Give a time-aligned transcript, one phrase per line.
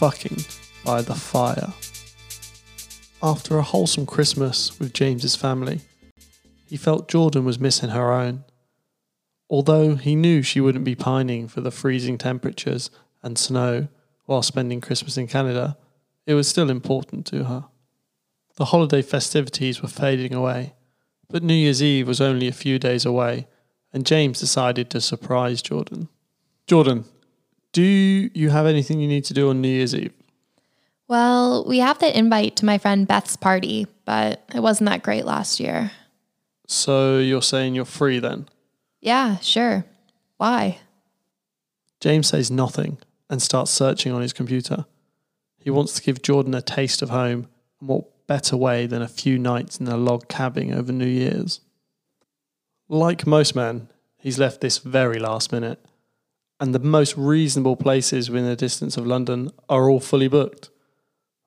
[0.00, 0.42] fucking
[0.82, 1.74] by the fire.
[3.22, 5.82] After a wholesome Christmas with James's family,
[6.66, 8.44] he felt Jordan was missing her own.
[9.50, 12.90] Although he knew she wouldn't be pining for the freezing temperatures
[13.22, 13.88] and snow
[14.24, 15.76] while spending Christmas in Canada,
[16.24, 17.66] it was still important to her.
[18.56, 20.72] The holiday festivities were fading away,
[21.28, 23.48] but New Year's Eve was only a few days away,
[23.92, 26.08] and James decided to surprise Jordan.
[26.66, 27.04] Jordan,
[27.72, 30.12] do you have anything you need to do on New Year's Eve?
[31.08, 35.24] Well, we have the invite to my friend Beth's party, but it wasn't that great
[35.24, 35.90] last year.
[36.66, 38.48] So you're saying you're free then?
[39.00, 39.84] Yeah, sure.
[40.36, 40.78] Why?
[42.00, 44.86] James says nothing and starts searching on his computer.
[45.58, 47.48] He wants to give Jordan a taste of home,
[47.80, 51.60] and what better way than a few nights in a log cabin over New Year's?
[52.88, 55.84] Like most men, he's left this very last minute,
[56.60, 60.68] and the most reasonable places within a distance of London are all fully booked.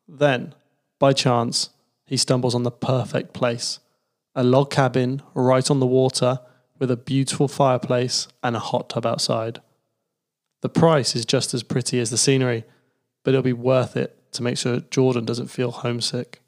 [0.07, 0.55] Then,
[0.99, 1.69] by chance,
[2.05, 3.79] he stumbles on the perfect place
[4.35, 6.39] a log cabin right on the water
[6.79, 9.61] with a beautiful fireplace and a hot tub outside.
[10.61, 12.63] The price is just as pretty as the scenery,
[13.23, 16.41] but it'll be worth it to make sure Jordan doesn't feel homesick.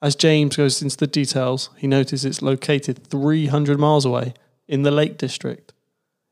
[0.00, 4.32] As James goes into the details, he notices it's located 300 miles away
[4.66, 5.72] in the Lake District.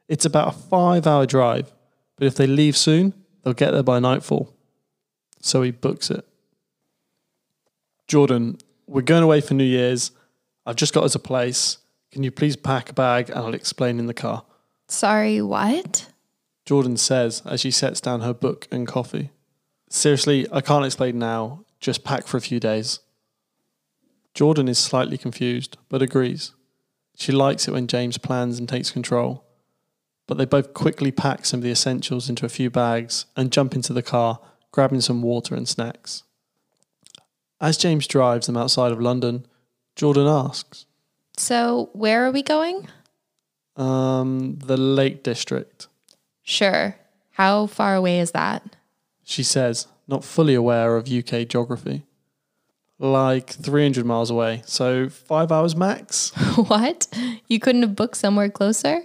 [0.08, 1.72] It's about a five hour drive,
[2.16, 4.54] but if they leave soon, they'll get there by nightfall.
[5.40, 6.24] So he books it.
[8.08, 10.12] Jordan, we're going away for New Year's.
[10.64, 11.78] I've just got us a place.
[12.12, 14.44] Can you please pack a bag and I'll explain in the car?
[14.88, 16.08] Sorry, what?
[16.64, 19.30] Jordan says as she sets down her book and coffee.
[19.88, 21.64] Seriously, I can't explain now.
[21.80, 23.00] Just pack for a few days.
[24.34, 26.52] Jordan is slightly confused, but agrees.
[27.16, 29.45] She likes it when James plans and takes control.
[30.26, 33.74] But they both quickly pack some of the essentials into a few bags and jump
[33.74, 34.40] into the car,
[34.72, 36.24] grabbing some water and snacks.
[37.60, 39.46] As James drives them outside of London,
[39.94, 40.84] Jordan asks,
[41.36, 42.88] So, where are we going?
[43.76, 45.86] um, the Lake District.
[46.42, 46.96] Sure.
[47.32, 48.76] How far away is that?
[49.22, 52.04] She says, not fully aware of UK geography.
[52.98, 56.30] Like 300 miles away, so five hours max?
[56.56, 57.06] what?
[57.46, 59.02] You couldn't have booked somewhere closer?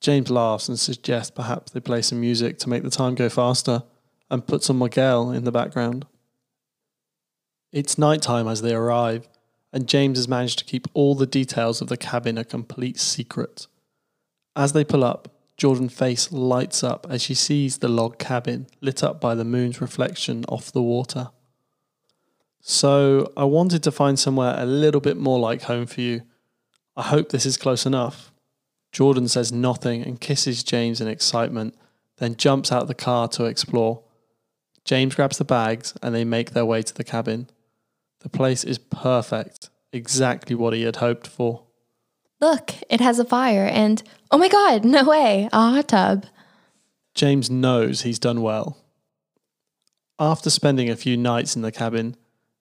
[0.00, 3.82] James laughs and suggests perhaps they play some music to make the time go faster
[4.30, 6.06] and put some Miguel in the background.
[7.72, 9.28] It's night time as they arrive,
[9.72, 13.66] and James has managed to keep all the details of the cabin a complete secret.
[14.56, 19.02] As they pull up, Jordan's face lights up as she sees the log cabin lit
[19.02, 21.30] up by the moon's reflection off the water.
[22.60, 26.22] So, I wanted to find somewhere a little bit more like home for you.
[26.96, 28.27] I hope this is close enough.
[28.92, 31.74] Jordan says nothing and kisses James in excitement,
[32.16, 34.02] then jumps out of the car to explore.
[34.84, 37.48] James grabs the bags and they make their way to the cabin.
[38.20, 41.64] The place is perfect, exactly what he had hoped for.
[42.40, 46.26] Look, it has a fire and oh my god, no way, a hot tub.
[47.14, 48.78] James knows he's done well.
[50.18, 52.16] After spending a few nights in the cabin,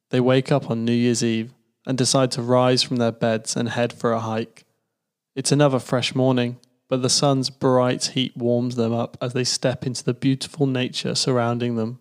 [0.09, 1.53] they wake up on New Year's Eve
[1.85, 4.65] and decide to rise from their beds and head for a hike.
[5.37, 9.85] It's another fresh morning, but the sun's bright heat warms them up as they step
[9.85, 11.99] into the beautiful nature surrounding them.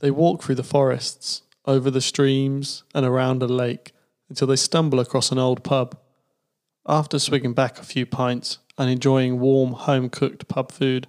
[0.00, 3.92] They walk through the forests, over the streams, and around a lake
[4.28, 5.96] until they stumble across an old pub.
[6.86, 11.06] After swigging back a few pints and enjoying warm, home cooked pub food,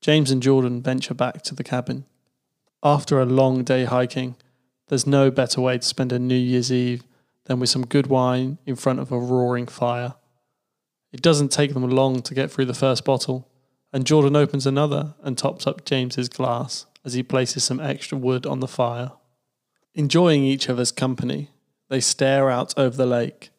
[0.00, 2.04] James and Jordan venture back to the cabin.
[2.84, 4.36] After a long day hiking,
[4.86, 7.02] there's no better way to spend a New Year's Eve
[7.44, 10.14] than with some good wine in front of a roaring fire.
[11.12, 13.48] It doesn't take them long to get through the first bottle,
[13.92, 18.46] and Jordan opens another and tops up James's glass as he places some extra wood
[18.46, 19.12] on the fire.
[19.94, 21.50] Enjoying each other's company,
[21.90, 23.50] they stare out over the lake.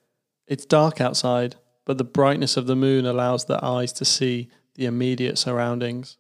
[0.48, 4.86] It's dark outside, but the brightness of the moon allows their eyes to see the
[4.86, 6.18] immediate surroundings.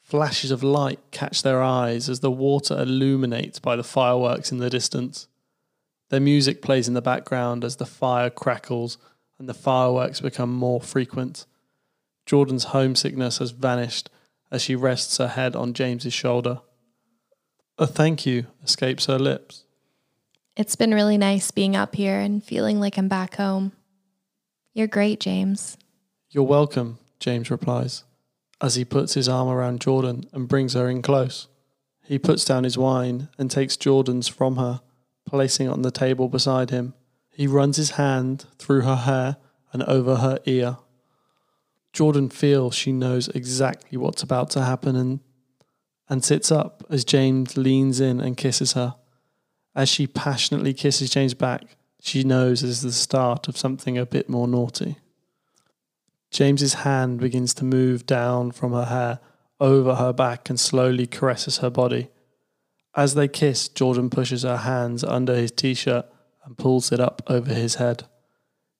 [0.00, 4.70] Flashes of light catch their eyes as the water illuminates by the fireworks in the
[4.70, 5.26] distance.
[6.08, 8.98] Their music plays in the background as the fire crackles
[9.38, 11.46] and the fireworks become more frequent.
[12.24, 14.10] Jordan's homesickness has vanished
[14.50, 16.60] as she rests her head on James's shoulder.
[17.78, 19.64] A thank you escapes her lips.
[20.56, 23.72] It's been really nice being up here and feeling like I'm back home.
[24.72, 25.76] You're great, James.
[26.30, 28.04] You're welcome, James replies,
[28.60, 31.48] as he puts his arm around Jordan and brings her in close.
[32.02, 34.80] He puts down his wine and takes Jordan's from her,
[35.26, 36.94] placing it on the table beside him.
[37.30, 39.36] He runs his hand through her hair
[39.72, 40.78] and over her ear.
[41.92, 45.20] Jordan feels she knows exactly what's about to happen and
[46.08, 48.94] and sits up as James leans in and kisses her.
[49.74, 54.06] As she passionately kisses James back, she knows this is the start of something a
[54.06, 54.98] bit more naughty.
[56.30, 59.18] James's hand begins to move down from her hair
[59.58, 62.08] over her back and slowly caresses her body.
[62.96, 66.06] As they kiss, Jordan pushes her hands under his t shirt
[66.44, 68.04] and pulls it up over his head.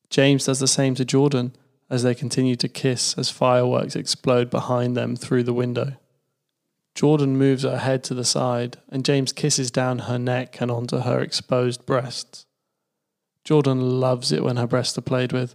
[0.09, 1.55] James does the same to Jordan
[1.91, 5.97] as they continue to kiss as fireworks explode behind them through the window.
[6.95, 11.01] Jordan moves her head to the side, and James kisses down her neck and onto
[11.01, 12.47] her exposed breasts.
[13.45, 15.55] Jordan loves it when her breasts are played with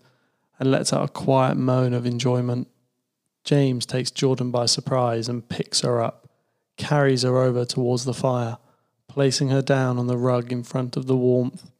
[0.59, 2.67] and lets out a quiet moan of enjoyment.
[3.43, 6.20] James takes Jordan by surprise and picks her up,
[6.81, 8.57] carries her over towards the fire,
[9.07, 11.71] placing her down on the rug in front of the warmth.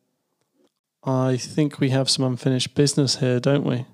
[1.04, 3.86] I think we have some unfinished business here, don't we?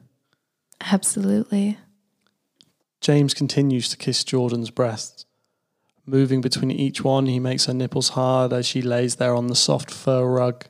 [0.81, 1.77] Absolutely.
[2.99, 5.25] James continues to kiss Jordan's breasts.
[6.05, 9.55] Moving between each one, he makes her nipples hard as she lays there on the
[9.55, 10.65] soft fur rug.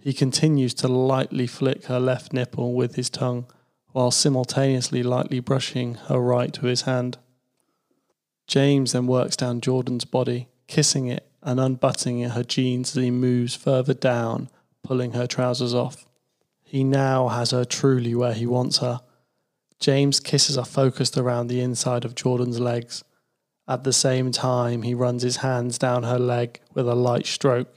[0.00, 3.46] He continues to lightly flick her left nipple with his tongue,
[3.92, 7.18] while simultaneously lightly brushing her right with his hand.
[8.48, 13.54] James then works down Jordan's body, kissing it and unbuttoning her jeans as he moves
[13.54, 14.48] further down,
[14.82, 16.06] pulling her trousers off.
[16.64, 19.00] He now has her truly where he wants her.
[19.78, 23.04] James' kisses are focused around the inside of Jordan's legs.
[23.68, 27.72] At the same time, he runs his hands down her leg with a light stroke,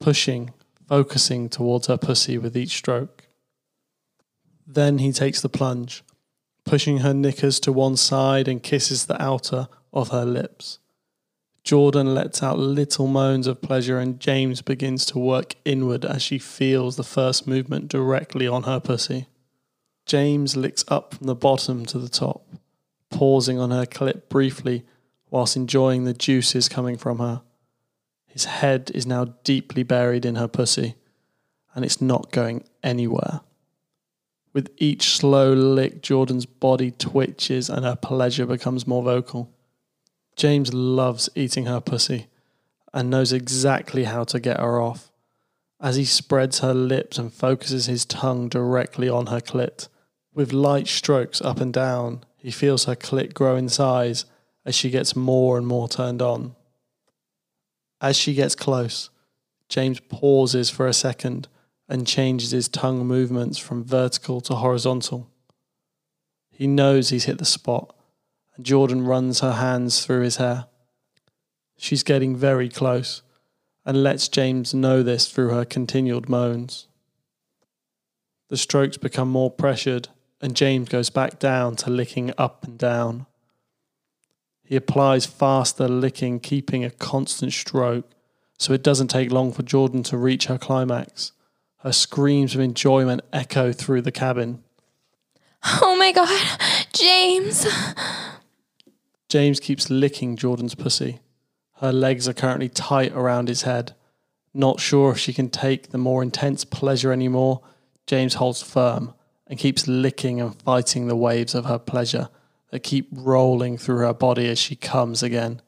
[0.00, 0.52] pushing,
[0.88, 3.28] focusing towards her pussy with each stroke.
[4.66, 6.02] Then he takes the plunge,
[6.70, 10.78] pushing her knickers to one side and kisses the outer of her lips.
[11.64, 16.38] Jordan lets out little moans of pleasure, and James begins to work inward as she
[16.38, 19.26] feels the first movement directly on her pussy.
[20.06, 22.46] James licks up from the bottom to the top,
[23.10, 24.84] pausing on her clit briefly
[25.28, 27.42] whilst enjoying the juices coming from her.
[28.28, 30.94] His head is now deeply buried in her pussy,
[31.74, 33.40] and it's not going anywhere.
[34.52, 39.50] With each slow lick, Jordan's body twitches and her pleasure becomes more vocal.
[40.36, 42.26] James loves eating her pussy
[42.92, 45.12] and knows exactly how to get her off.
[45.80, 49.88] As he spreads her lips and focuses his tongue directly on her clit,
[50.34, 54.24] with light strokes up and down, he feels her clit grow in size
[54.64, 56.54] as she gets more and more turned on.
[58.00, 59.10] As she gets close,
[59.68, 61.48] James pauses for a second
[61.90, 65.28] and changes his tongue movements from vertical to horizontal.
[66.52, 67.94] He knows he's hit the spot,
[68.54, 70.66] and Jordan runs her hands through his hair.
[71.76, 73.22] She's getting very close
[73.84, 76.86] and lets James know this through her continued moans.
[78.50, 80.08] The strokes become more pressured,
[80.40, 83.26] and James goes back down to licking up and down.
[84.62, 88.08] He applies faster licking, keeping a constant stroke,
[88.58, 91.32] so it doesn't take long for Jordan to reach her climax.
[91.82, 94.62] Her screams of enjoyment echo through the cabin.
[95.82, 96.58] Oh my god,
[96.92, 97.66] James.
[99.28, 101.20] James keeps licking Jordan's pussy.
[101.76, 103.94] Her legs are currently tight around his head.
[104.52, 107.62] Not sure if she can take the more intense pleasure anymore,
[108.06, 109.14] James holds firm
[109.46, 112.28] and keeps licking and fighting the waves of her pleasure
[112.70, 115.62] that keep rolling through her body as she comes again.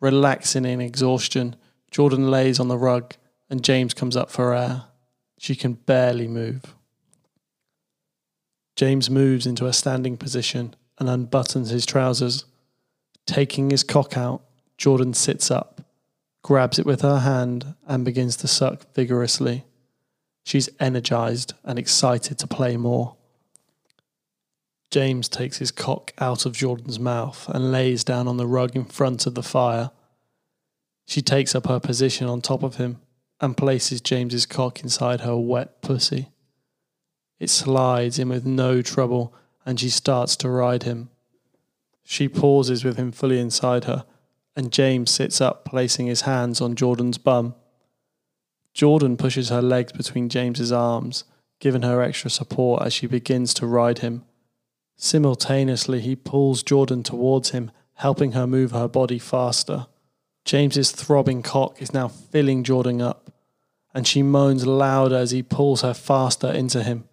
[0.00, 1.56] Relaxing in exhaustion,
[1.90, 3.14] Jordan lays on the rug
[3.50, 4.84] and James comes up for air.
[5.38, 6.74] She can barely move.
[8.76, 12.44] James moves into a standing position and unbuttons his trousers.
[13.24, 14.42] Taking his cock out,
[14.76, 15.80] Jordan sits up,
[16.42, 19.64] grabs it with her hand, and begins to suck vigorously.
[20.44, 23.16] She's energized and excited to play more.
[24.90, 28.86] James takes his cock out of Jordan's mouth and lays down on the rug in
[28.86, 29.90] front of the fire.
[31.06, 33.00] She takes up her position on top of him
[33.40, 36.28] and places James's cock inside her wet pussy.
[37.38, 41.10] It slides in with no trouble and she starts to ride him.
[42.02, 44.04] She pauses with him fully inside her
[44.58, 47.54] and James sits up, placing his hands on Jordan's bum.
[48.74, 51.22] Jordan pushes her legs between James's arms,
[51.60, 54.24] giving her extra support as she begins to ride him.
[54.96, 59.86] Simultaneously, he pulls Jordan towards him, helping her move her body faster.
[60.48, 63.30] James's throbbing cock is now filling Jordan up,
[63.92, 67.04] and she moans louder as he pulls her faster into him.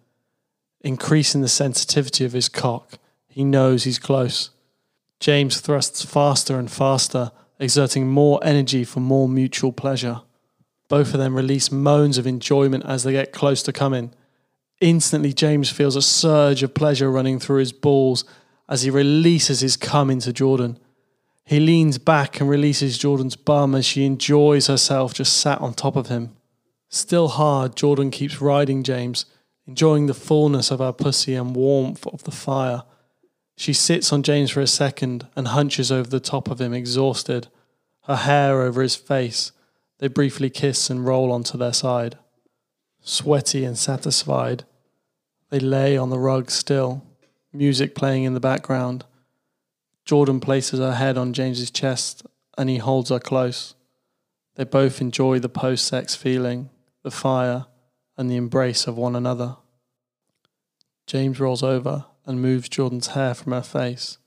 [0.80, 4.48] Increasing the sensitivity of his cock, he knows he's close.
[5.20, 10.22] James thrusts faster and faster, exerting more energy for more mutual pleasure.
[10.88, 14.14] Both of them release moans of enjoyment as they get close to coming.
[14.80, 18.24] Instantly, James feels a surge of pleasure running through his balls
[18.66, 20.78] as he releases his cum into Jordan.
[21.46, 25.94] He leans back and releases Jordan's bum as she enjoys herself just sat on top
[25.94, 26.36] of him.
[26.88, 29.26] Still hard, Jordan keeps riding James,
[29.64, 32.82] enjoying the fullness of her pussy and warmth of the fire.
[33.56, 37.46] She sits on James for a second and hunches over the top of him, exhausted,
[38.04, 39.52] her hair over his face.
[39.98, 42.18] They briefly kiss and roll onto their side.
[43.02, 44.64] Sweaty and satisfied,
[45.50, 47.04] they lay on the rug still,
[47.52, 49.04] music playing in the background.
[50.06, 52.24] Jordan places her head on James's chest
[52.56, 53.74] and he holds her close.
[54.54, 56.70] They both enjoy the post sex feeling,
[57.02, 57.66] the fire,
[58.16, 59.56] and the embrace of one another.
[61.06, 64.18] James rolls over and moves Jordan's hair from her face,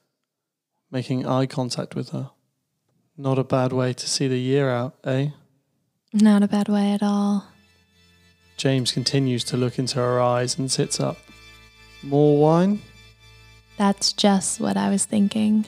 [0.91, 2.31] making eye contact with her.
[3.17, 5.29] Not a bad way to see the year out, eh?
[6.13, 7.47] Not a bad way at all.
[8.57, 11.17] James continues to look into her eyes and sits up.
[12.03, 12.81] More wine?
[13.79, 15.65] That's just what I was thinking.